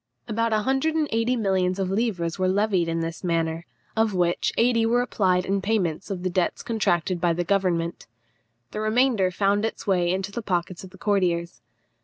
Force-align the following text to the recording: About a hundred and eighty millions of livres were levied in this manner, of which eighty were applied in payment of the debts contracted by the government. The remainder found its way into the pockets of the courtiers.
About 0.27 0.51
a 0.51 0.63
hundred 0.63 0.95
and 0.95 1.07
eighty 1.11 1.35
millions 1.35 1.77
of 1.77 1.91
livres 1.91 2.39
were 2.39 2.47
levied 2.47 2.87
in 2.87 3.01
this 3.01 3.23
manner, 3.23 3.67
of 3.95 4.15
which 4.15 4.51
eighty 4.57 4.83
were 4.83 5.03
applied 5.03 5.45
in 5.45 5.61
payment 5.61 6.09
of 6.09 6.23
the 6.23 6.29
debts 6.31 6.63
contracted 6.63 7.21
by 7.21 7.33
the 7.33 7.43
government. 7.43 8.07
The 8.71 8.81
remainder 8.81 9.29
found 9.29 9.63
its 9.63 9.85
way 9.85 10.11
into 10.11 10.31
the 10.31 10.41
pockets 10.41 10.83
of 10.83 10.89
the 10.89 10.97
courtiers. 10.97 11.61